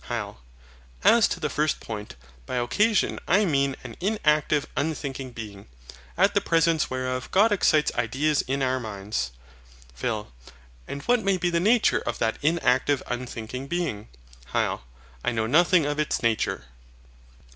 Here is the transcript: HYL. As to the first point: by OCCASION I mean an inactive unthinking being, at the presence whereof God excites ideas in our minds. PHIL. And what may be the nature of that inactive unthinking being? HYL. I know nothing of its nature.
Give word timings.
HYL. 0.09 0.37
As 1.03 1.27
to 1.27 1.39
the 1.39 1.47
first 1.47 1.79
point: 1.79 2.15
by 2.47 2.57
OCCASION 2.57 3.19
I 3.27 3.45
mean 3.45 3.75
an 3.83 3.95
inactive 4.01 4.65
unthinking 4.75 5.29
being, 5.33 5.67
at 6.17 6.33
the 6.33 6.41
presence 6.41 6.89
whereof 6.89 7.29
God 7.29 7.51
excites 7.51 7.93
ideas 7.93 8.41
in 8.47 8.63
our 8.63 8.79
minds. 8.79 9.29
PHIL. 9.93 10.31
And 10.87 11.03
what 11.03 11.21
may 11.23 11.37
be 11.37 11.51
the 11.51 11.59
nature 11.59 11.99
of 11.99 12.17
that 12.17 12.39
inactive 12.41 13.03
unthinking 13.05 13.67
being? 13.67 14.07
HYL. 14.51 14.81
I 15.23 15.31
know 15.33 15.45
nothing 15.45 15.85
of 15.85 15.99
its 15.99 16.23
nature. 16.23 16.65